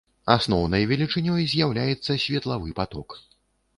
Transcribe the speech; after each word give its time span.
Асноўнай 0.35 0.87
велічынёй 0.91 1.45
з'яўляецца 1.53 2.21
светлавы 2.27 2.77
паток. 2.81 3.09